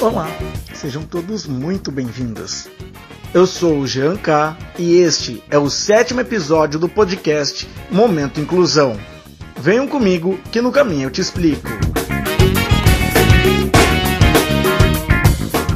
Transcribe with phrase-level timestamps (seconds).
[0.00, 0.28] Olá,
[0.74, 2.68] sejam todos muito bem-vindos.
[3.32, 8.98] Eu sou o Jean K e este é o sétimo episódio do podcast Momento Inclusão.
[9.56, 11.87] Venham comigo que no caminho eu te explico.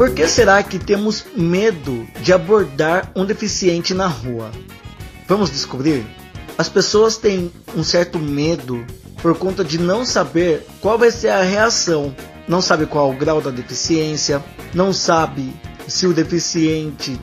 [0.03, 4.51] Por que será que temos medo de abordar um deficiente na rua?
[5.29, 6.05] Vamos descobrir?
[6.59, 8.85] As pessoas têm um certo medo
[9.23, 12.13] por conta de não saber qual vai ser a reação,
[12.49, 14.43] não sabe qual o grau da deficiência,
[14.75, 15.55] não sabe
[15.87, 17.17] se o deficiente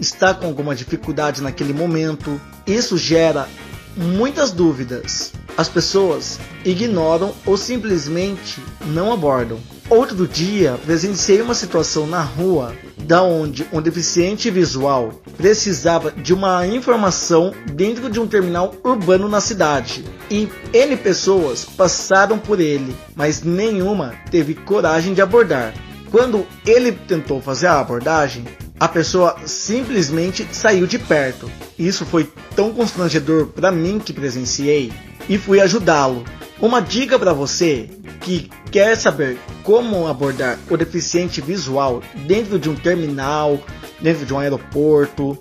[0.00, 2.40] está com alguma dificuldade naquele momento.
[2.66, 3.46] Isso gera
[3.94, 5.30] muitas dúvidas.
[5.58, 9.58] As pessoas ignoram ou simplesmente não abordam.
[9.90, 12.74] Outro dia, presenciei uma situação na rua
[13.04, 19.42] da onde um deficiente visual precisava de uma informação dentro de um terminal urbano na
[19.42, 20.02] cidade.
[20.30, 25.74] E N pessoas passaram por ele, mas nenhuma teve coragem de abordar.
[26.10, 28.44] Quando ele tentou fazer a abordagem,
[28.80, 31.50] a pessoa simplesmente saiu de perto.
[31.78, 34.90] Isso foi tão constrangedor para mim que presenciei
[35.28, 36.24] e fui ajudá-lo.
[36.60, 42.74] Uma dica para você que quer saber como abordar o deficiente visual dentro de um
[42.74, 43.60] terminal,
[44.00, 45.36] dentro de um aeroporto,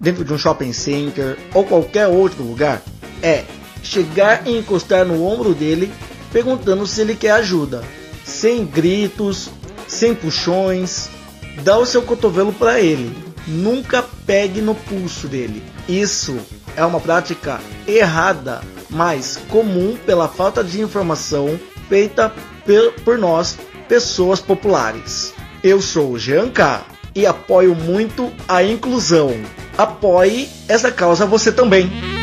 [0.00, 2.82] dentro de um shopping center ou qualquer outro lugar
[3.22, 3.44] é
[3.82, 5.92] chegar e encostar no ombro dele
[6.32, 7.84] perguntando se ele quer ajuda,
[8.24, 9.48] sem gritos,
[9.86, 11.08] sem puxões,
[11.62, 13.16] dá o seu cotovelo para ele.
[13.46, 15.62] Nunca pegue no pulso dele.
[15.88, 16.36] Isso
[16.74, 18.62] é uma prática errada,
[18.94, 22.32] mas comum pela falta de informação feita
[23.04, 25.34] por nós, pessoas populares.
[25.62, 26.16] Eu sou
[26.50, 29.34] K e apoio muito a inclusão.
[29.76, 32.13] Apoie essa causa você também.